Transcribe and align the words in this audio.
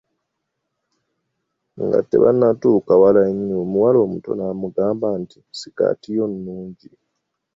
Nga 1.83 1.99
tebannatuuka 2.09 2.93
wala 3.03 3.21
nnyo 3.31 3.55
omuwala 3.63 3.97
omuto 4.05 4.31
n'amugamba 4.35 5.07
nti, 5.21 5.39
Sikati 5.59 6.07
yo 6.17 6.25
nnungi. 6.33 6.89